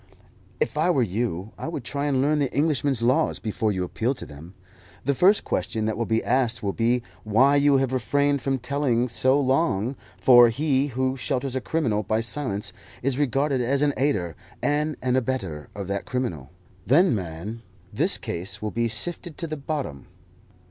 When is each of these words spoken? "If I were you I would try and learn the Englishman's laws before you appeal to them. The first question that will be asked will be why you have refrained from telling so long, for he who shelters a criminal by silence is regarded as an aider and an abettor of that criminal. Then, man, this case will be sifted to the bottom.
"If 0.59 0.79
I 0.79 0.89
were 0.89 1.03
you 1.03 1.51
I 1.59 1.67
would 1.67 1.83
try 1.83 2.07
and 2.07 2.23
learn 2.23 2.39
the 2.39 2.51
Englishman's 2.51 3.03
laws 3.03 3.37
before 3.37 3.71
you 3.71 3.83
appeal 3.83 4.15
to 4.15 4.25
them. 4.25 4.55
The 5.05 5.13
first 5.13 5.43
question 5.43 5.85
that 5.85 5.95
will 5.95 6.07
be 6.07 6.23
asked 6.23 6.63
will 6.63 6.73
be 6.73 7.03
why 7.23 7.57
you 7.57 7.77
have 7.77 7.93
refrained 7.93 8.41
from 8.41 8.57
telling 8.57 9.07
so 9.07 9.39
long, 9.39 9.95
for 10.19 10.49
he 10.49 10.87
who 10.87 11.15
shelters 11.17 11.55
a 11.55 11.61
criminal 11.61 12.01
by 12.01 12.19
silence 12.21 12.73
is 13.03 13.19
regarded 13.19 13.61
as 13.61 13.83
an 13.83 13.93
aider 13.95 14.35
and 14.59 14.95
an 15.03 15.15
abettor 15.15 15.69
of 15.75 15.87
that 15.89 16.05
criminal. 16.05 16.49
Then, 16.83 17.13
man, 17.13 17.61
this 17.93 18.17
case 18.17 18.59
will 18.59 18.71
be 18.71 18.87
sifted 18.87 19.37
to 19.37 19.45
the 19.45 19.55
bottom. 19.55 20.07